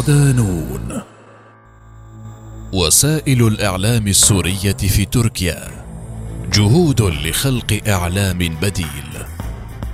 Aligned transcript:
صدانون 0.00 1.02
وسائل 2.72 3.46
الإعلام 3.46 4.08
السورية 4.08 4.72
في 4.72 5.04
تركيا. 5.04 5.84
جهود 6.52 7.02
لخلق 7.02 7.80
إعلام 7.88 8.38
بديل. 8.38 9.10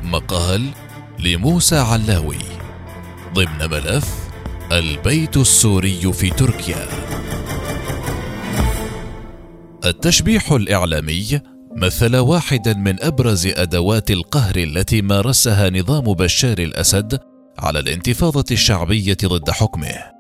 مقال 0.03 0.71
لموسى 1.19 1.77
علاوي. 1.77 2.39
ضمن 3.35 3.71
ملف 3.71 4.15
البيت 4.73 5.37
السوري 5.37 6.13
في 6.13 6.31
تركيا. 6.31 6.89
التشبيح 9.85 10.53
الإعلامي 10.53 11.41
مثل 11.77 12.17
واحدا 12.17 12.75
من 12.75 13.03
أبرز 13.03 13.47
أدوات 13.47 14.11
القهر 14.11 14.57
التي 14.57 15.03
مارسها 15.03 15.71
نظام 15.71 16.05
بشار 16.05 16.59
الأسد 16.59 17.21
على 17.59 17.79
الانتفاضة 17.79 18.45
الشعبية 18.51 19.17
ضد 19.25 19.51
حكمه. 19.51 20.17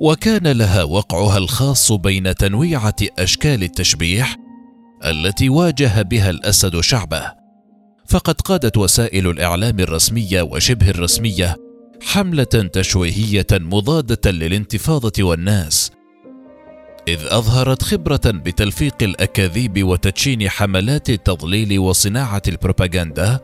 وكان 0.00 0.46
لها 0.46 0.82
وقعها 0.82 1.38
الخاص 1.38 1.92
بين 1.92 2.34
تنويعة 2.34 2.96
أشكال 3.18 3.62
التشبيح 3.62 4.36
التي 5.04 5.48
واجه 5.48 6.02
بها 6.02 6.30
الأسد 6.30 6.80
شعبه. 6.80 7.32
فقد 8.08 8.40
قادت 8.40 8.76
وسائل 8.76 9.28
الإعلام 9.28 9.80
الرسمية 9.80 10.42
وشبه 10.42 10.90
الرسمية 10.90 11.56
حملة 12.02 12.44
تشويهية 12.44 13.46
مضادة 13.52 14.30
للانتفاضة 14.30 15.12
والناس 15.24 15.90
إذ 17.08 17.18
أظهرت 17.26 17.82
خبرة 17.82 18.20
بتلفيق 18.26 18.94
الأكاذيب 19.02 19.84
وتدشين 19.84 20.48
حملات 20.48 21.10
التضليل 21.10 21.78
وصناعة 21.78 22.42
البروباغندا 22.48 23.40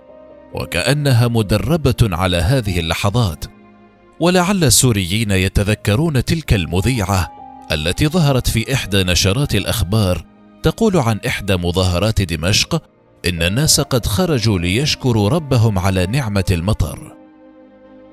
وكأنها 0.55 1.28
مدربة 1.28 1.97
على 2.02 2.36
هذه 2.36 2.80
اللحظات. 2.80 3.44
ولعل 4.20 4.64
السوريين 4.64 5.30
يتذكرون 5.30 6.24
تلك 6.24 6.55
المذيعة 6.55 7.33
التي 7.72 8.08
ظهرت 8.08 8.48
في 8.48 8.74
إحدى 8.74 9.05
نشرات 9.05 9.55
الأخبار 9.55 10.24
تقول 10.62 10.96
عن 10.96 11.20
إحدى 11.27 11.56
مظاهرات 11.56 12.22
دمشق 12.22 12.83
إن 13.28 13.42
الناس 13.42 13.80
قد 13.80 14.06
خرجوا 14.06 14.58
ليشكروا 14.58 15.28
ربهم 15.28 15.78
على 15.78 16.06
نعمة 16.06 16.44
المطر. 16.50 17.12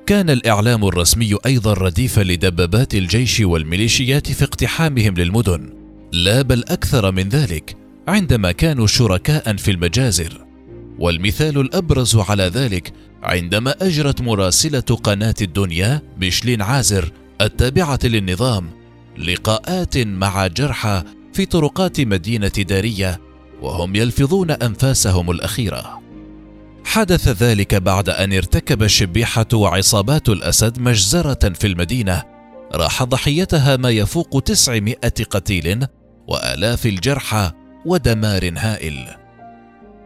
كان 0.05 0.29
الإعلام 0.29 0.85
الرسمي 0.85 1.35
أيضا 1.45 1.73
رديفا 1.73 2.21
لدبابات 2.21 2.95
الجيش 2.95 3.39
والميليشيات 3.39 4.31
في 4.31 4.43
اقتحامهم 4.43 5.13
للمدن. 5.13 5.73
لا 6.13 6.41
بل 6.41 6.63
أكثر 6.67 7.11
من 7.11 7.29
ذلك 7.29 7.77
عندما 8.07 8.51
كانوا 8.51 8.87
شركاء 8.87 9.55
في 9.55 9.71
المجازر. 9.71 10.50
والمثال 10.99 11.57
الأبرز 11.57 12.15
على 12.15 12.43
ذلك 12.43 12.93
عندما 13.23 13.75
أجرت 13.81 14.21
مراسلة 14.21 14.79
قناة 14.79 15.35
الدنيا 15.41 16.01
بشلين 16.17 16.61
عازر 16.61 17.11
التابعة 17.41 17.99
للنظام 18.03 18.69
لقاءات 19.17 19.97
مع 19.97 20.47
جرحى 20.47 21.03
في 21.33 21.45
طرقات 21.45 22.01
مدينة 22.01 22.47
دارية 22.47 23.21
وهم 23.61 23.95
يلفظون 23.95 24.51
أنفاسهم 24.51 25.31
الأخيرة. 25.31 26.01
حدث 26.85 27.27
ذلك 27.43 27.75
بعد 27.75 28.09
أن 28.09 28.33
ارتكب 28.33 28.83
الشبيحة 28.83 29.45
وعصابات 29.53 30.29
الأسد 30.29 30.79
مجزرة 30.79 31.49
في 31.49 31.67
المدينة. 31.67 32.23
راح 32.73 33.03
ضحيتها 33.03 33.77
ما 33.77 33.89
يفوق 33.89 34.43
تسعمائة 34.45 35.23
قتيل 35.29 35.85
وآلاف 36.27 36.85
الجرحى 36.85 37.51
ودمار 37.85 38.51
هائل. 38.57 39.20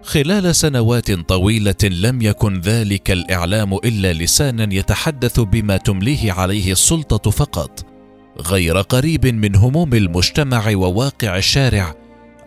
خلال 0.05 0.55
سنوات 0.55 1.11
طويلة 1.11 1.75
لم 1.83 2.21
يكن 2.21 2.61
ذلك 2.61 3.11
الإعلام 3.11 3.73
إلا 3.73 4.13
لسانا 4.13 4.73
يتحدث 4.73 5.39
بما 5.39 5.77
تمليه 5.77 6.31
عليه 6.31 6.71
السلطة 6.71 7.31
فقط 7.31 7.85
غير 8.41 8.81
قريب 8.81 9.27
من 9.27 9.55
هموم 9.55 9.93
المجتمع 9.93 10.75
وواقع 10.75 11.38
الشارع 11.38 11.95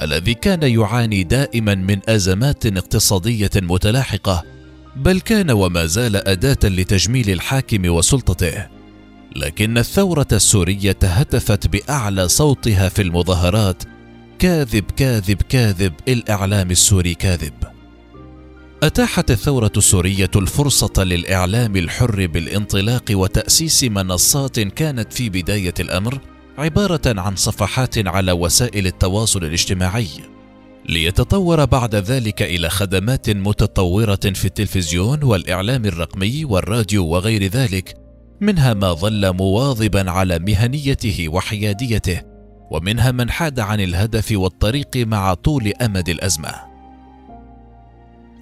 الذي 0.02 0.34
كان 0.34 0.62
يعاني 0.62 1.22
دائما 1.22 1.74
من 1.74 2.00
أزمات 2.08 2.66
اقتصادية 2.66 3.50
متلاحقة 3.56 4.44
بل 4.96 5.20
كان 5.20 5.50
وما 5.50 5.86
زال 5.86 6.16
أداة 6.16 6.69
لتجميل 6.69 7.30
الحاكم 7.30 7.88
وسلطته. 7.88 8.66
لكن 9.36 9.78
الثورة 9.78 10.28
السورية 10.32 10.98
هتفت 11.02 11.66
بأعلى 11.66 12.28
صوتها 12.28 12.88
في 12.88 13.02
المظاهرات 13.02 13.82
كاذب 14.38 14.84
كاذب 14.97 15.43
كاذب 15.43 15.93
الإعلام 16.09 16.71
السوري 16.71 17.15
كاذب. 17.15 17.53
أتاحت 18.82 19.31
الثورة 19.31 19.72
السورية 19.76 20.31
الفرصة 20.37 21.04
للإعلام 21.04 21.76
الحر 21.76 22.26
بالانطلاق 22.26 23.04
وتأسيس 23.10 23.84
منصات 23.84 24.60
كانت 24.60 25.12
في 25.12 25.28
بداية 25.28 25.75
الأمر 25.81 26.21
عبارة 26.59 27.00
عن 27.06 27.37
صفحات 27.37 28.09
على 28.09 28.32
وسائل 28.32 28.87
التواصل 28.87 29.44
الاجتماعي. 29.44 30.09
ليتطور 30.88 31.65
بعد 31.65 31.94
ذلك 31.94 32.43
إلى 32.43 32.70
خدمات 32.70 33.31
متطورة 33.31 34.32
في 34.34 34.44
التلفزيون 34.44 35.22
والإعلام 35.22 35.84
الرقمي 35.84 36.44
والراديو 36.44 37.06
وغير 37.06 37.44
ذلك 37.44 37.94
منها 38.41 38.75
ما 38.75 38.93
ظل 38.93 39.32
مواظبا 39.32 40.10
على 40.10 40.38
مهنيته 40.38 41.28
وحياديته. 41.28 42.27
ومنها 42.70 43.12
من 43.12 43.30
حاد 43.30 43.60
عن 43.60 43.80
الهدف 43.80 44.32
والطريق 44.32 44.96
مع 44.96 45.34
طول 45.34 45.72
أمد 45.82 46.08
الأزمة. 46.08 46.54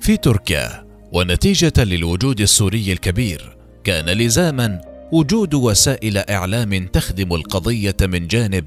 في 0.01 0.17
تركيا 0.17 0.87
ونتيجة 1.13 1.73
للوجود 1.79 2.41
السوري 2.41 2.93
الكبير 2.93 3.57
كان 3.85 4.05
لزاما 4.05 4.81
وجود 5.13 5.55
وسائل 5.55 6.19
إعلام 6.19 6.87
تخدم 6.87 7.35
القضية 7.35 7.97
من 8.01 8.27
جانب 8.27 8.65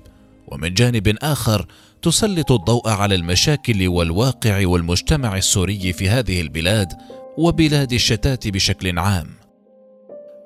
ومن 0.47 0.73
جانب 0.73 1.17
آخر 1.21 1.65
تسلط 2.01 2.51
الضوء 2.51 2.89
على 2.89 3.15
المشاكل 3.15 3.87
والواقع 3.87 4.67
والمجتمع 4.67 5.37
السوري 5.37 5.93
في 5.93 6.09
هذه 6.09 6.41
البلاد 6.41 6.93
وبلاد 7.37 7.93
الشتات 7.93 8.47
بشكل 8.47 8.99
عام. 8.99 9.38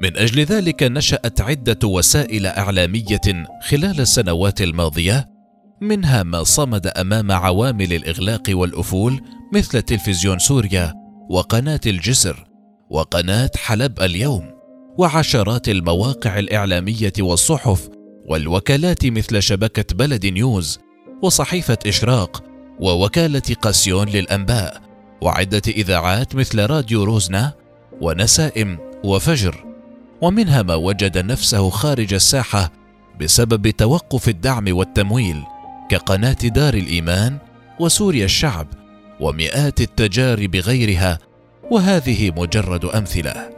من 0.03 0.17
أجل 0.17 0.43
ذلك 0.43 0.83
نشأت 0.83 1.41
عدة 1.41 1.87
وسائل 1.87 2.45
إعلامية 2.45 3.45
خلال 3.69 4.01
السنوات 4.01 4.61
الماضية 4.61 5.29
منها 5.81 6.23
ما 6.23 6.43
صمد 6.43 6.87
أمام 6.87 7.31
عوامل 7.31 7.93
الإغلاق 7.93 8.43
والأفول 8.49 9.21
مثل 9.53 9.81
تلفزيون 9.81 10.39
سوريا 10.39 10.93
وقناة 11.29 11.79
الجسر 11.85 12.45
وقناة 12.89 13.49
حلب 13.55 14.01
اليوم 14.01 14.51
وعشرات 14.97 15.69
المواقع 15.69 16.39
الإعلامية 16.39 17.13
والصحف 17.19 17.89
والوكالات 18.29 19.05
مثل 19.05 19.41
شبكة 19.41 19.95
بلد 19.95 20.25
نيوز 20.25 20.79
وصحيفة 21.21 21.77
إشراق 21.87 22.43
ووكالة 22.79 23.55
قاسيون 23.61 24.09
للأنباء 24.09 24.81
وعدة 25.21 25.61
إذاعات 25.67 26.35
مثل 26.35 26.65
راديو 26.65 27.03
روزنا 27.03 27.53
ونسائم 28.01 28.77
وفجر. 29.03 29.72
ومنها 30.23 30.61
ما 30.61 30.75
وجد 30.75 31.17
نفسه 31.17 31.69
خارج 31.69 32.13
الساحة 32.13 32.71
بسبب 33.21 33.69
توقف 33.69 34.29
الدعم 34.29 34.65
والتمويل 34.77 35.43
كقناة 35.89 36.33
دار 36.33 36.73
الإيمان 36.73 37.37
وسوريا 37.79 38.25
الشعب 38.25 38.67
ومئات 39.19 39.81
التجارب 39.81 40.55
غيرها 40.55 41.19
وهذه 41.71 42.31
مجرد 42.31 42.85
أمثلة. 42.85 43.49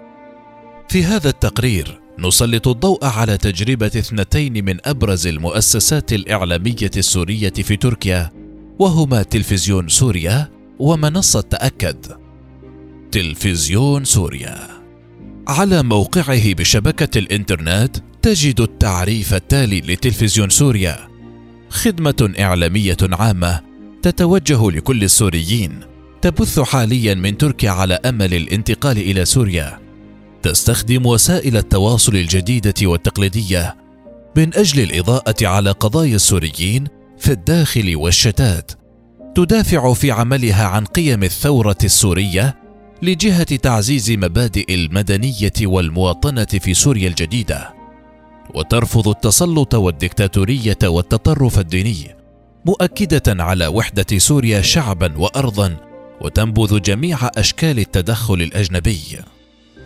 في 0.89 1.03
هذا 1.03 1.29
التقرير 1.29 2.00
نسلط 2.19 2.68
الضوء 2.68 3.06
على 3.06 3.38
تجربة 3.38 3.85
اثنتين 3.85 4.65
من 4.65 4.77
أبرز 4.85 5.27
المؤسسات 5.27 6.13
الإعلامية 6.13 6.91
السورية 6.97 7.53
في 7.53 7.75
تركيا 7.75 8.31
وهما 8.79 9.23
تلفزيون 9.23 9.88
سوريا 9.88 10.51
ومنصة 10.79 11.41
تأكد. 11.41 12.06
تلفزيون 13.11 14.06
سوريا. 14.06 14.75
على 15.47 15.83
موقعه 15.83 16.53
بشبكة 16.53 17.19
الإنترنت 17.19 17.97
تجد 18.21 18.62
التعريف 18.62 19.33
التالي 19.33 19.81
لتلفزيون 19.81 20.50
سوريا. 20.50 21.07
خدمة 21.69 22.33
إعلامية 22.39 22.97
عامة 23.12 23.62
تتوجه 24.01 24.71
لكل 24.71 25.03
السوريين 25.03 25.80
تبث 26.21 26.59
حاليا 26.59 27.13
من 27.13 27.38
تركيا 27.38 27.69
على 27.71 27.94
أمل 27.94 28.33
الانتقال 28.33 28.97
إلى 28.97 29.25
سوريا. 29.25 29.80
تستخدم 30.42 31.06
وسائل 31.06 31.57
التواصل 31.57 32.15
الجديدة 32.15 32.74
والتقليدية 32.81 33.77
من 34.38 34.56
أجل 34.56 34.83
الإضاءة 34.83 35.47
على 35.47 35.71
قضايا 35.71 36.15
السوريين 36.15 36.88
في 37.18 37.31
الداخل 37.31 37.95
والشتات. 37.95 38.71
تدافع 39.36 39.94
في 39.94 40.12
عملها 40.12 40.65
عن 40.65 40.86
قيم 40.86 41.24
الثورة 41.24 41.77
السورية 41.83 42.64
لجهة 43.06 43.56
تعزيز 43.56 44.12
مبادئ 44.12 44.74
المدنية 44.75 45.54
والمواطنة 45.62 46.46
في 46.46 46.74
سوريا 46.74 47.07
الجديدة 47.07 47.74
وترفض 48.54 49.07
التسلط 49.07 49.75
والدكتاتورية 49.75 50.78
والتطرف 50.84 51.60
الديني 51.60 52.16
مؤكدة 52.66 53.44
على 53.44 53.68
وحدة 53.68 54.18
سوريا 54.18 54.62
شعبا 54.62 55.18
وارضا 55.18 55.78
وتنبذ 56.22 56.81
جميع 56.81 57.18
أشكال 57.38 57.80
التدخل 57.80 58.34
الأجنبي. 58.34 59.19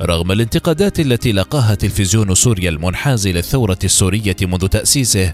رغم 0.01 0.31
الانتقادات 0.31 0.99
التي 0.99 1.31
لقاها 1.31 1.75
تلفزيون 1.75 2.35
سوريا 2.35 2.69
المنحاز 2.69 3.27
للثورة 3.27 3.79
السورية 3.83 4.37
منذ 4.41 4.67
تأسيسه 4.67 5.33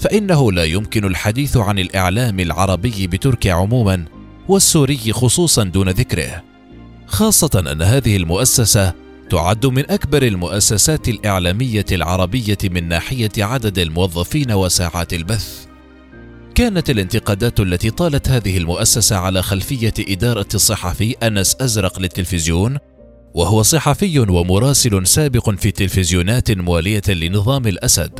فإنه 0.00 0.52
لا 0.52 0.64
يمكن 0.64 1.04
الحديث 1.04 1.56
عن 1.56 1.78
الإعلام 1.78 2.40
العربي 2.40 3.06
بتركيا 3.06 3.54
عموما 3.54 4.04
والسوري 4.48 5.12
خصوصا 5.12 5.64
دون 5.64 5.88
ذكره. 5.88 6.51
خاصة 7.12 7.64
أن 7.72 7.82
هذه 7.82 8.16
المؤسسة 8.16 8.92
تعد 9.30 9.66
من 9.66 9.90
أكبر 9.90 10.22
المؤسسات 10.22 11.08
الإعلامية 11.08 11.84
العربية 11.92 12.58
من 12.64 12.88
ناحية 12.88 13.30
عدد 13.38 13.78
الموظفين 13.78 14.52
وساعات 14.52 15.14
البث. 15.14 15.66
كانت 16.54 16.90
الانتقادات 16.90 17.60
التي 17.60 17.90
طالت 17.90 18.28
هذه 18.28 18.58
المؤسسة 18.58 19.16
على 19.16 19.42
خلفية 19.42 19.94
إدارة 19.98 20.46
الصحفي 20.54 21.12
أنس 21.22 21.56
أزرق 21.60 22.00
للتلفزيون 22.00 22.78
وهو 23.34 23.62
صحفي 23.62 24.18
ومراسل 24.18 25.06
سابق 25.06 25.50
في 25.50 25.70
تلفزيونات 25.70 26.50
موالية 26.50 27.02
لنظام 27.08 27.66
الأسد. 27.66 28.12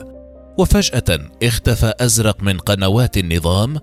وفجأة 0.58 1.30
اختفى 1.42 1.92
أزرق 2.00 2.42
من 2.42 2.58
قنوات 2.58 3.18
النظام 3.18 3.78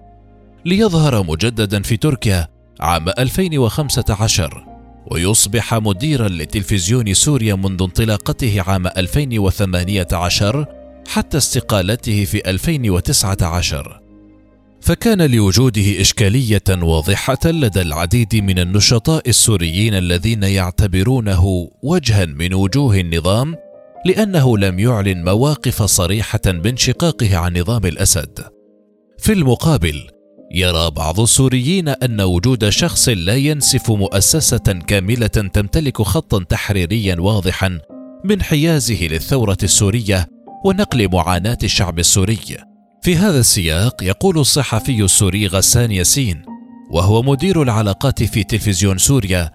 ليظهر 0.66 1.24
مجددا 1.24 1.82
في 1.82 1.98
تركيا 1.98 2.48
عام 2.80 3.10
2015 3.10 4.69
ويصبح 5.12 5.74
مديرا 5.74 6.28
لتلفزيون 6.28 7.14
سوريا 7.14 7.56
منذ 7.56 7.82
انطلاقته 7.82 8.62
عام 8.68 8.88
2018 8.88 10.66
حتى 11.08 11.38
استقالته 11.38 12.26
في 12.26 12.50
2019 12.50 14.00
فكان 14.82 15.32
لوجوده 15.32 16.02
إشكالية 16.02 16.64
واضحة 16.70 17.40
لدى 17.46 17.82
العديد 17.82 18.36
من 18.36 18.60
النشطاء 18.60 19.30
السوريين 19.30 19.94
الذين 19.94 20.44
يعتبرونه 20.44 21.70
وجها 21.84 22.26
من 22.26 22.54
وجوه 22.54 23.00
النظام 23.00 23.56
لأنه 24.06 24.58
لم 24.58 24.80
يعلن 24.80 25.24
مواقف 25.24 25.84
صريحة 25.84 26.42
بانشقاقه 26.46 27.38
عن 27.38 27.58
نظام 27.58 27.86
الأسد. 27.86 28.40
في 29.18 29.34
المقابل 29.34 30.08
يرى 30.52 30.92
بعض 30.92 31.20
السوريين 31.20 31.90
أن 31.90 32.22
وجود 32.22 32.70
شخص 32.70 33.10
لا 33.10 33.36
ينسف 33.36 33.92
مؤسسة 33.92 34.80
كاملة 34.88 35.28
تمتلك 35.28 36.02
خطا 36.02 36.44
تحريريا 36.44 37.16
واضحا 37.20 37.80
بانحيازه 38.26 39.08
للثورة 39.08 39.58
السورية 39.64 40.28
ونقل 40.66 41.12
معاناة 41.12 41.58
الشعب 41.64 42.00
السوري. 42.00 42.40
في 43.02 43.16
هذا 43.16 43.40
السياق 43.40 44.04
يقول 44.04 44.40
الصحفي 44.40 45.04
السوري 45.04 45.48
غسان 45.48 45.92
ياسين 45.92 46.42
وهو 46.92 47.22
مدير 47.22 47.62
العلاقات 47.62 48.24
في 48.24 48.44
تلفزيون 48.44 48.98
سوريا 48.98 49.52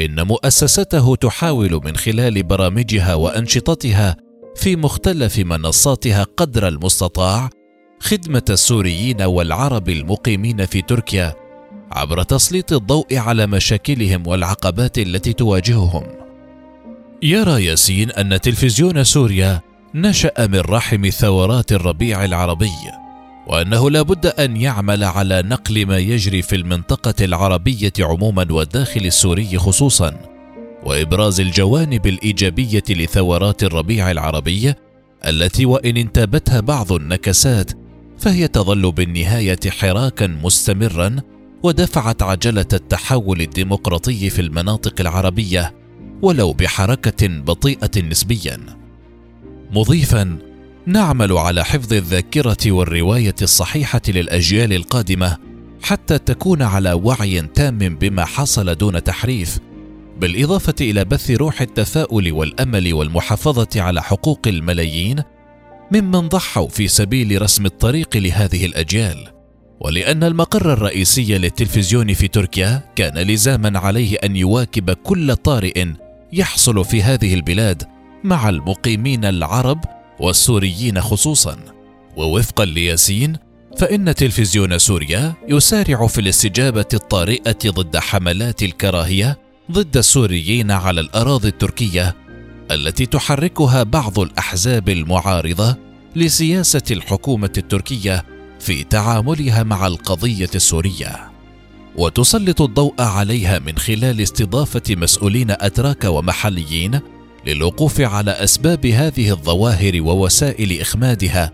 إن 0.00 0.26
مؤسسته 0.26 1.16
تحاول 1.16 1.80
من 1.84 1.96
خلال 1.96 2.42
برامجها 2.42 3.14
وأنشطتها 3.14 4.16
في 4.56 4.76
مختلف 4.76 5.38
منصاتها 5.38 6.22
قدر 6.22 6.68
المستطاع 6.68 7.50
خدمة 8.00 8.42
السوريين 8.50 9.22
والعرب 9.22 9.88
المقيمين 9.88 10.66
في 10.66 10.82
تركيا 10.82 11.34
عبر 11.92 12.22
تسليط 12.22 12.72
الضوء 12.72 13.16
على 13.16 13.46
مشاكلهم 13.46 14.26
والعقبات 14.26 14.98
التي 14.98 15.32
تواجههم. 15.32 16.02
يرى 17.22 17.64
ياسين 17.64 18.10
أن 18.10 18.40
تلفزيون 18.40 19.04
سوريا 19.04 19.60
نشأ 19.94 20.32
من 20.38 20.60
رحم 20.60 21.08
ثورات 21.08 21.72
الربيع 21.72 22.24
العربي 22.24 22.70
وأنه 23.46 23.90
لا 23.90 24.02
بد 24.02 24.26
أن 24.26 24.56
يعمل 24.56 25.04
على 25.04 25.42
نقل 25.42 25.86
ما 25.86 25.98
يجري 25.98 26.42
في 26.42 26.56
المنطقة 26.56 27.24
العربية 27.24 27.92
عموما 28.00 28.46
والداخل 28.50 29.00
السوري 29.00 29.58
خصوصا 29.58 30.16
وإبراز 30.84 31.40
الجوانب 31.40 32.06
الإيجابية 32.06 32.82
لثورات 32.90 33.62
الربيع 33.62 34.10
العربي 34.10 34.74
التي 35.26 35.66
وإن 35.66 35.96
انتابتها 35.96 36.60
بعض 36.60 36.92
النكسات 36.92 37.72
فهي 38.20 38.48
تظل 38.48 38.92
بالنهاية 38.92 39.58
حراكا 39.68 40.26
مستمرا 40.26 41.16
ودفعت 41.62 42.22
عجلة 42.22 42.66
التحول 42.72 43.40
الديمقراطي 43.40 44.30
في 44.30 44.40
المناطق 44.40 44.94
العربية 45.00 45.74
ولو 46.22 46.52
بحركة 46.52 47.28
بطيئة 47.28 48.02
نسبيا. 48.02 48.60
مضيفا 49.72 50.38
نعمل 50.86 51.32
على 51.32 51.64
حفظ 51.64 51.92
الذاكرة 51.92 52.56
والرواية 52.66 53.34
الصحيحة 53.42 54.00
للأجيال 54.08 54.72
القادمة 54.72 55.36
حتى 55.82 56.18
تكون 56.18 56.62
على 56.62 56.92
وعي 56.92 57.40
تام 57.40 57.78
بما 57.78 58.24
حصل 58.24 58.74
دون 58.74 59.04
تحريف 59.04 59.58
بالإضافة 60.20 60.74
إلى 60.80 61.04
بث 61.04 61.30
روح 61.30 61.60
التفاؤل 61.60 62.32
والأمل 62.32 62.92
والمحافظة 62.92 63.82
على 63.82 64.02
حقوق 64.02 64.40
الملايين 64.46 65.22
ممن 65.92 66.28
ضحوا 66.28 66.68
في 66.68 66.88
سبيل 66.88 67.42
رسم 67.42 67.66
الطريق 67.66 68.16
لهذه 68.16 68.66
الأجيال 68.66 69.28
ولأن 69.80 70.24
المقر 70.24 70.72
الرئيسي 70.72 71.38
للتلفزيون 71.38 72.14
في 72.14 72.28
تركيا 72.28 72.82
كان 72.96 73.18
لزاما 73.18 73.78
عليه 73.78 74.16
أن 74.24 74.36
يواكب 74.36 74.90
كل 74.90 75.36
طارئ 75.36 75.86
يحصل 76.32 76.84
في 76.84 77.02
هذه 77.02 77.34
البلاد 77.34 77.82
مع 78.24 78.48
المقيمين 78.48 79.24
العرب 79.24 79.84
والسوريين 80.20 81.00
خصوصا. 81.00 81.56
ووفقا 82.16 82.64
لياسين 82.64 83.36
فإن 83.78 84.14
تلفزيون 84.14 84.78
سوريا 84.78 85.34
يسارع 85.48 86.06
في 86.06 86.20
الاستجابة 86.20 86.88
الطارئة 86.94 87.58
ضد 87.66 87.96
حملات 87.96 88.62
الكراهية 88.62 89.38
ضد 89.70 89.96
السوريين 89.96 90.70
على 90.70 91.00
الأراضي 91.00 91.48
التركية 91.48 92.16
التي 92.70 93.06
تحركها 93.06 93.82
بعض 93.82 94.18
الأحزاب 94.18 94.88
المعارضة 94.88 95.76
لسياسة 96.16 96.82
الحكومة 96.90 97.52
التركية 97.58 98.24
في 98.60 98.84
تعاملها 98.84 99.62
مع 99.62 99.86
القضية 99.86 100.50
السورية. 100.54 101.30
وتسلط 101.96 102.62
الضوء 102.62 102.94
عليها 103.02 103.58
من 103.58 103.78
خلال 103.78 104.20
استضافة 104.20 104.82
مسؤولين 104.90 105.50
أتراك 105.50 106.04
ومحليين 106.04 107.00
للوقوف 107.46 108.00
على 108.00 108.30
أسباب 108.30 108.86
هذه 108.86 109.30
الظواهر 109.30 110.02
ووسائل 110.02 110.80
إخمادها 110.80 111.52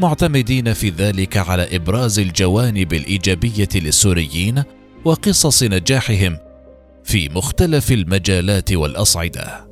معتمدين 0.00 0.72
في 0.72 0.90
ذلك 0.90 1.36
على 1.36 1.76
إبراز 1.76 2.18
الجوانب 2.18 2.92
الإيجابية 2.92 3.68
للسوريين 3.74 4.62
وقصص 5.04 5.62
نجاحهم 5.62 6.38
في 7.04 7.28
مختلف 7.28 7.92
المجالات 7.92 8.72
والأصعدة. 8.72 9.71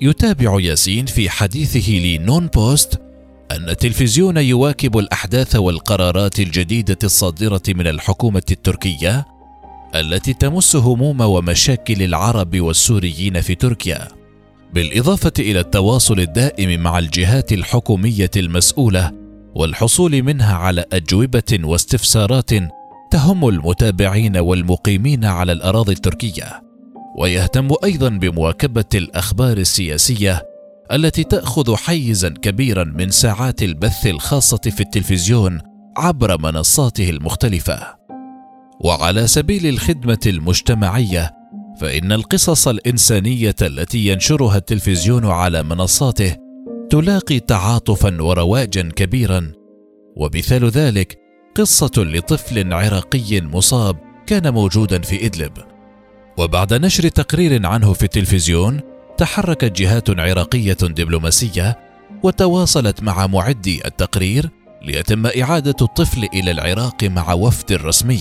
يتابع 0.00 0.60
ياسين 0.60 1.06
في 1.06 1.30
حديثه 1.30 1.92
لنون 1.92 2.46
بوست 2.46 3.00
أن 3.50 3.68
التلفزيون 3.68 4.36
يواكب 4.36 4.98
الأحداث 4.98 5.56
والقرارات 5.56 6.40
الجديدة 6.40 6.98
الصادرة 7.04 7.62
من 7.68 7.86
الحكومة 7.86 8.42
التركية 8.50 9.26
التي 9.94 10.32
تمس 10.32 10.76
هموم 10.76 11.20
ومشاكل 11.20 12.02
العرب 12.02 12.60
والسوريين 12.60 13.40
في 13.40 13.54
تركيا 13.54 14.08
بالإضافة 14.74 15.32
إلى 15.38 15.60
التواصل 15.60 16.20
الدائم 16.20 16.80
مع 16.80 16.98
الجهات 16.98 17.52
الحكومية 17.52 18.30
المسؤولة 18.36 19.12
والحصول 19.54 20.22
منها 20.22 20.54
على 20.54 20.84
أجوبة 20.92 21.58
واستفسارات 21.62 22.50
تهم 23.10 23.48
المتابعين 23.48 24.36
والمقيمين 24.36 25.24
على 25.24 25.52
الأراضي 25.52 25.92
التركية. 25.92 26.65
ويهتم 27.16 27.68
أيضا 27.84 28.08
بمواكبة 28.08 28.84
الأخبار 28.94 29.56
السياسية 29.56 30.42
التي 30.92 31.24
تأخذ 31.24 31.76
حيزا 31.76 32.28
كبيرا 32.28 32.84
من 32.84 33.10
ساعات 33.10 33.62
البث 33.62 34.06
الخاصة 34.06 34.58
في 34.58 34.80
التلفزيون 34.80 35.60
عبر 35.96 36.40
منصاته 36.40 37.10
المختلفة. 37.10 37.96
وعلى 38.80 39.26
سبيل 39.26 39.66
الخدمة 39.66 40.18
المجتمعية 40.26 41.30
فإن 41.80 42.12
القصص 42.12 42.68
الإنسانية 42.68 43.54
التي 43.62 44.06
ينشرها 44.06 44.56
التلفزيون 44.56 45.26
على 45.26 45.62
منصاته 45.62 46.36
تلاقي 46.90 47.40
تعاطفا 47.40 48.22
ورواجا 48.22 48.82
كبيرا. 48.82 49.52
ومثال 50.16 50.68
ذلك 50.68 51.18
قصة 51.54 51.92
لطفل 51.96 52.72
عراقي 52.72 53.40
مصاب 53.40 53.96
كان 54.26 54.52
موجودا 54.52 55.00
في 55.00 55.26
إدلب. 55.26 55.75
وبعد 56.36 56.74
نشر 56.74 57.08
تقرير 57.08 57.66
عنه 57.66 57.92
في 57.92 58.02
التلفزيون 58.02 58.80
تحركت 59.18 59.80
جهات 59.80 60.20
عراقية 60.20 60.72
دبلوماسية 60.72 61.78
وتواصلت 62.22 63.02
مع 63.02 63.26
معدي 63.26 63.86
التقرير 63.86 64.50
ليتم 64.82 65.26
إعادة 65.26 65.74
الطفل 65.82 66.28
إلى 66.34 66.50
العراق 66.50 67.04
مع 67.04 67.32
وفد 67.32 67.72
رسمي 67.72 68.20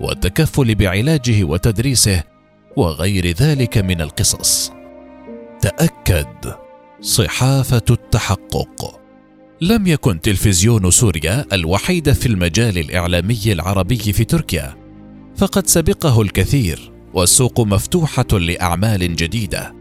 والتكفل 0.00 0.74
بعلاجه 0.74 1.44
وتدريسه 1.44 2.22
وغير 2.76 3.26
ذلك 3.26 3.78
من 3.78 4.00
القصص. 4.00 4.72
تأكد 5.60 6.54
صحافة 7.00 7.82
التحقق. 7.90 9.00
لم 9.60 9.86
يكن 9.86 10.20
تلفزيون 10.20 10.90
سوريا 10.90 11.46
الوحيد 11.52 12.12
في 12.12 12.26
المجال 12.26 12.78
الإعلامي 12.78 13.42
العربي 13.46 13.96
في 13.96 14.24
تركيا 14.24 14.76
فقد 15.36 15.66
سبقه 15.66 16.22
الكثير. 16.22 16.93
والسوق 17.14 17.60
مفتوحة 17.60 18.26
لأعمال 18.32 19.16
جديدة. 19.16 19.74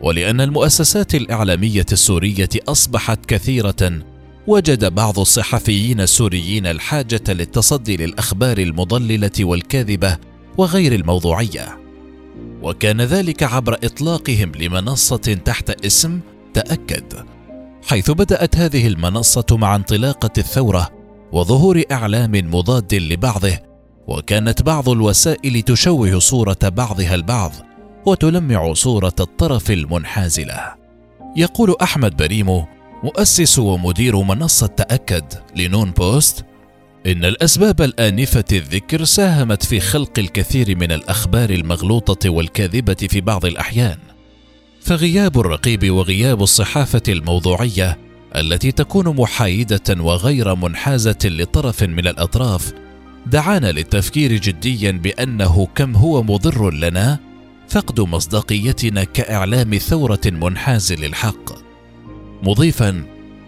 ولأن 0.00 0.40
المؤسسات 0.40 1.14
الإعلامية 1.14 1.86
السورية 1.92 2.48
أصبحت 2.68 3.26
كثيرة 3.26 4.02
وجد 4.46 4.94
بعض 4.94 5.18
الصحفيين 5.18 6.00
السوريين 6.00 6.66
الحاجة 6.66 7.22
للتصدي 7.28 7.96
للأخبار 7.96 8.58
المضللة 8.58 9.30
والكاذبة 9.40 10.16
وغير 10.58 10.94
الموضوعية. 10.94 11.78
وكان 12.62 13.00
ذلك 13.00 13.42
عبر 13.42 13.74
إطلاقهم 13.74 14.52
لمنصة 14.60 15.16
تحت 15.44 15.70
اسم 15.84 16.20
تأكد 16.54 17.26
حيث 17.88 18.10
بدأت 18.10 18.56
هذه 18.56 18.86
المنصة 18.86 19.46
مع 19.52 19.76
انطلاقة 19.76 20.30
الثورة 20.38 20.88
وظهور 21.32 21.82
إعلام 21.92 22.32
مضاد 22.54 22.94
لبعضه 22.94 23.67
وكانت 24.08 24.62
بعض 24.62 24.88
الوسائل 24.88 25.62
تشوه 25.62 26.18
صورة 26.18 26.58
بعضها 26.62 27.14
البعض 27.14 27.52
وتلمع 28.06 28.72
صورة 28.72 29.14
الطرف 29.20 29.70
المنحاز 29.70 30.40
له 30.40 30.74
يقول 31.36 31.76
أحمد 31.82 32.16
بريمو 32.16 32.66
مؤسس 33.04 33.58
ومدير 33.58 34.22
منصة 34.22 34.66
تأكد 34.66 35.24
لنون 35.56 35.90
بوست 35.90 36.44
إن 37.06 37.24
الأسباب 37.24 37.80
الآنفة 37.80 38.44
الذكر 38.52 39.04
ساهمت 39.04 39.64
في 39.64 39.80
خلق 39.80 40.18
الكثير 40.18 40.76
من 40.76 40.92
الأخبار 40.92 41.50
المغلوطة 41.50 42.30
والكاذبة 42.30 42.94
في 42.94 43.20
بعض 43.20 43.44
الأحيان. 43.46 43.98
فغياب 44.80 45.40
الرقيب 45.40 45.90
وغياب 45.90 46.42
الصحافة 46.42 47.02
الموضوعية 47.08 47.98
التي 48.36 48.72
تكون 48.72 49.16
محايدة 49.16 49.96
وغير 50.00 50.54
منحازة 50.54 51.18
لطرف 51.24 51.82
من 51.82 52.06
الأطراف 52.06 52.72
دعانا 53.26 53.72
للتفكير 53.72 54.32
جديا 54.32 54.90
بأنه 54.90 55.66
كم 55.74 55.96
هو 55.96 56.22
مضر 56.22 56.70
لنا 56.70 57.18
فقد 57.68 58.00
مصداقيتنا 58.00 59.04
كإعلام 59.04 59.74
ثورة 59.74 60.20
منحاز 60.26 60.92
للحق. 60.92 61.52
مضيفا 62.42 63.04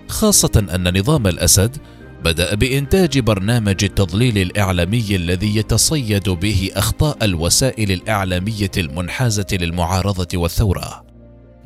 خاصة 0.08 0.66
أن 0.74 0.98
نظام 0.98 1.26
الأسد 1.26 1.76
بدأ 2.24 2.54
بإنتاج 2.54 3.18
برنامج 3.18 3.84
التضليل 3.84 4.38
الإعلامي 4.38 5.16
الذي 5.16 5.56
يتصيد 5.56 6.28
به 6.28 6.70
أخطاء 6.74 7.24
الوسائل 7.24 7.92
الإعلامية 7.92 8.70
المنحازة 8.76 9.46
للمعارضة 9.52 10.38
والثورة. 10.38 11.04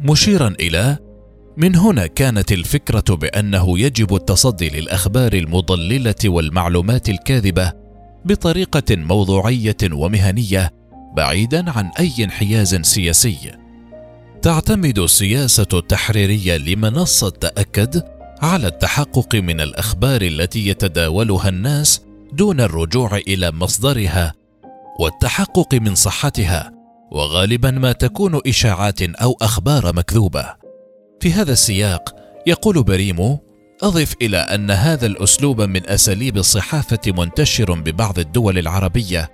مشيرا 0.00 0.54
إلى 0.60 0.98
من 1.56 1.76
هنا 1.76 2.06
كانت 2.06 2.52
الفكرة 2.52 3.14
بأنه 3.14 3.78
يجب 3.78 4.14
التصدي 4.14 4.68
للأخبار 4.68 5.32
المضللة 5.32 6.14
والمعلومات 6.24 7.08
الكاذبة 7.08 7.83
بطريقة 8.24 8.96
موضوعية 8.96 9.76
ومهنية 9.92 10.70
بعيدا 11.16 11.70
عن 11.70 11.90
أي 11.98 12.24
انحياز 12.24 12.74
سياسي. 12.74 13.52
تعتمد 14.42 14.98
السياسة 14.98 15.66
التحريرية 15.72 16.56
لمنصة 16.56 17.28
تأكد 17.30 18.02
على 18.42 18.66
التحقق 18.66 19.34
من 19.34 19.60
الأخبار 19.60 20.22
التي 20.22 20.68
يتداولها 20.68 21.48
الناس 21.48 22.00
دون 22.32 22.60
الرجوع 22.60 23.16
إلى 23.16 23.50
مصدرها 23.50 24.34
والتحقق 25.00 25.74
من 25.74 25.94
صحتها 25.94 26.72
وغالبا 27.10 27.70
ما 27.70 27.92
تكون 27.92 28.40
إشاعات 28.46 29.02
أو 29.02 29.36
أخبار 29.42 29.96
مكذوبة. 29.96 30.54
في 31.20 31.32
هذا 31.32 31.52
السياق 31.52 32.14
يقول 32.46 32.82
بريمو 32.82 33.43
اضف 33.84 34.14
إلى 34.22 34.36
أن 34.36 34.70
هذا 34.70 35.06
الأسلوب 35.06 35.60
من 35.60 35.88
أساليب 35.88 36.36
الصحافة 36.36 37.00
منتشر 37.06 37.72
ببعض 37.74 38.18
الدول 38.18 38.58
العربية 38.58 39.30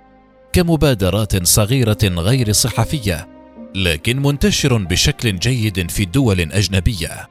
كمبادرات 0.53 1.47
صغيرة 1.47 1.97
غير 2.03 2.51
صحفية 2.51 3.27
لكن 3.75 4.21
منتشر 4.21 4.77
بشكل 4.77 5.39
جيد 5.39 5.91
في 5.91 6.05
دول 6.05 6.39
اجنبيه 6.39 7.29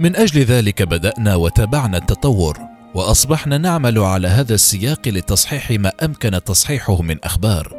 من 0.00 0.16
أجل 0.16 0.40
ذلك 0.40 0.82
بدأنا 0.82 1.34
وتابعنا 1.34 1.98
التطور 1.98 2.58
وأصبحنا 2.94 3.58
نعمل 3.58 3.98
على 3.98 4.28
هذا 4.28 4.54
السياق 4.54 5.08
لتصحيح 5.08 5.70
ما 5.70 5.92
أمكن 6.02 6.40
تصحيحه 6.44 7.02
من 7.02 7.24
أخبار 7.24 7.76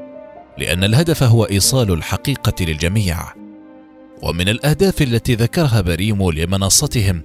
لأن 0.58 0.84
الهدف 0.84 1.24
هو 1.24 1.44
إيصال 1.44 1.92
الحقيقة 1.94 2.66
للجميع. 2.66 3.18
ومن 4.22 4.50
الأهداف 4.50 5.02
التي 5.02 5.36
ذكرها 5.36 5.82
بريمو 5.82 6.32
لمنصتهم 6.32 7.24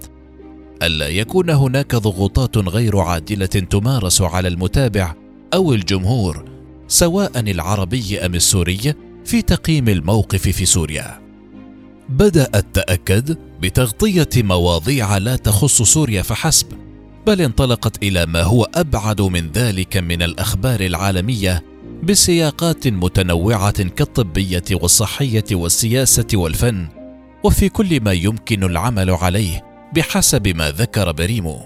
ألا 0.83 1.09
يكون 1.09 1.51
هناك 1.51 1.95
ضغوطات 1.95 2.59
غير 2.59 2.99
عادلة 2.99 3.47
تمارس 3.47 4.23
على 4.23 4.49
المتابع 4.49 5.15
أو 5.55 5.73
الجمهور 5.73 6.45
سواء 6.89 7.41
العربي 7.41 8.19
أم 8.19 8.35
السوري 8.35 8.95
في 9.25 9.43
تقييم 9.43 9.89
الموقف 9.89 10.49
في 10.49 10.67
سوريا. 10.67 11.21
بدات 12.09 12.67
تاكد 12.75 13.39
بتغطية 13.61 14.29
مواضيع 14.37 15.19
لا 15.19 15.37
تخص 15.37 15.83
سوريا 15.83 16.23
فحسب 16.23 16.67
بل 17.27 17.41
انطلقت 17.41 18.03
إلى 18.03 18.27
ما 18.27 18.43
هو 18.43 18.69
أبعد 18.75 19.21
من 19.21 19.51
ذلك 19.51 19.97
من 19.97 20.23
الأخبار 20.23 20.81
العالمية 20.81 21.62
بسياقات 22.03 22.89
متنوعة 22.89 23.83
كالطبية 23.83 24.65
والصحية 24.73 25.45
والسياسة 25.53 26.27
والفن 26.35 26.89
وفي 27.45 27.69
كل 27.69 28.01
ما 28.01 28.12
يمكن 28.12 28.65
العمل 28.65 29.11
عليه. 29.11 29.72
بحسب 29.95 30.49
ما 30.49 30.71
ذكر 30.71 31.13
بريمو. 31.13 31.61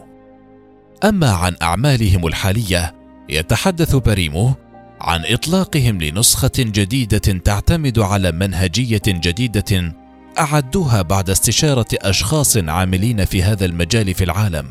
أما 1.04 1.30
عن 1.30 1.56
أعمالهم 1.62 2.26
الحالية 2.26 2.94
يتحدث 3.28 3.94
بريمو 3.96 4.54
عن 5.00 5.22
إطلاقهم 5.24 6.02
لنسخة 6.02 6.50
جديدة 6.58 7.18
تعتمد 7.18 7.98
على 7.98 8.32
منهجية 8.32 9.02
جديدة 9.08 9.94
أعدوها 10.38 11.02
بعد 11.02 11.30
استشارة 11.30 11.86
أشخاص 11.94 12.56
عاملين 12.56 13.24
في 13.24 13.42
هذا 13.42 13.64
المجال 13.64 14.14
في 14.14 14.24
العالم. 14.24 14.66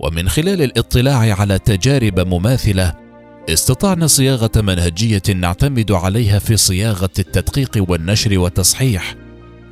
ومن 0.00 0.28
خلال 0.28 0.62
الاطلاع 0.62 1.40
على 1.40 1.58
تجارب 1.58 2.20
مماثلة 2.20 2.94
استطعنا 3.48 4.06
صياغة 4.06 4.50
منهجية 4.56 5.22
نعتمد 5.34 5.92
عليها 5.92 6.38
في 6.38 6.56
صياغة 6.56 7.10
التدقيق 7.18 7.84
والنشر 7.88 8.38
والتصحيح. 8.38 9.14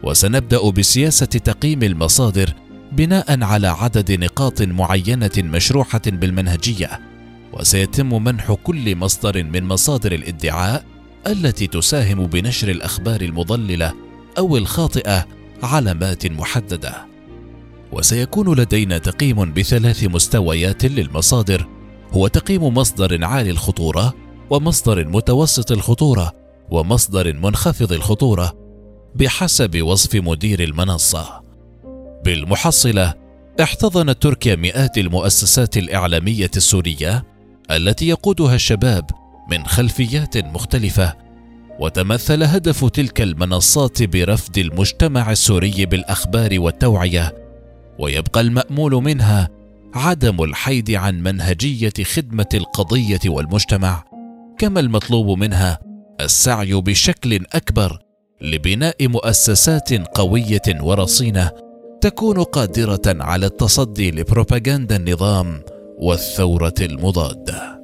وسنبدأ 0.02 0.70
بسياسة 0.70 1.26
تقييم 1.26 1.82
المصادر 1.82 2.54
بناء 2.92 3.42
على 3.42 3.66
عدد 3.66 4.12
نقاط 4.12 4.62
معينة 4.62 5.30
مشروحة 5.38 6.00
بالمنهجية 6.06 7.00
وسيتم 7.52 8.24
منح 8.24 8.52
كل 8.52 8.96
مصدر 8.96 9.44
من 9.44 9.64
مصادر 9.64 10.12
الادعاء 10.12 10.84
التي 11.26 11.66
تساهم 11.66 12.26
بنشر 12.26 12.68
الأخبار 12.68 13.20
المضللة 13.20 13.94
أو 14.38 14.56
الخاطئة 14.56 15.26
علامات 15.62 16.26
محددة. 16.26 17.06
وسيكون 17.92 18.60
لدينا 18.60 18.98
تقييم 18.98 19.52
بثلاث 19.52 20.04
مستويات 20.04 20.84
للمصادر 20.84 21.68
هو 22.12 22.28
تقييم 22.28 22.64
مصدر 22.64 23.24
عالي 23.24 23.50
الخطورة 23.50 24.14
ومصدر 24.50 25.08
متوسط 25.08 25.72
الخطورة 25.72 26.32
ومصدر 26.70 27.32
منخفض 27.36 27.92
الخطورة 27.92 28.52
بحسب 29.14 29.82
وصف 29.82 30.14
مدير 30.14 30.62
المنصة. 30.62 31.47
بالمحصله 32.24 33.14
احتضنت 33.62 34.22
تركيا 34.22 34.54
مئات 34.56 34.98
المؤسسات 34.98 35.76
الإعلامية 35.76 36.50
السورية 36.56 37.24
التي 37.70 38.08
يقودها 38.08 38.54
الشباب 38.54 39.10
من 39.50 39.66
خلفيات 39.66 40.36
مختلفة 40.36 41.16
وتمثل 41.80 42.42
هدف 42.42 42.84
تلك 42.84 43.20
المنصات 43.20 44.02
برفد 44.02 44.58
المجتمع 44.58 45.32
السوري 45.32 45.86
بالأخبار 45.86 46.60
والتوعية 46.60 47.34
ويبقى 47.98 48.40
المأمول 48.40 48.92
منها 48.92 49.48
عدم 49.94 50.42
الحيد 50.42 50.90
عن 50.90 51.22
منهجية 51.22 51.92
خدمة 52.04 52.48
القضية 52.54 53.20
والمجتمع 53.26 54.04
كما 54.58 54.80
المطلوب 54.80 55.38
منها 55.38 55.78
السعي 56.20 56.72
بشكل 56.74 57.44
أكبر 57.52 57.98
لبناء 58.40 59.08
مؤسسات 59.08 59.92
قوية 59.92 60.62
ورصينة 60.80 61.50
تكون 62.00 62.42
قادرة 62.42 63.02
على 63.06 63.46
التصدي 63.46 64.10
لبروباغندا 64.10 64.96
النظام 64.96 65.62
والثورة 65.98 66.74
المضادة. 66.80 67.80